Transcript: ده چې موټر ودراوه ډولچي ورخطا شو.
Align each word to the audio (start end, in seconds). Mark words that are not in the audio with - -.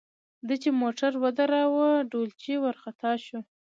ده 0.47 0.55
چې 0.61 0.69
موټر 0.81 1.11
ودراوه 1.23 1.89
ډولچي 2.11 2.55
ورخطا 2.65 3.11
شو. 3.25 3.39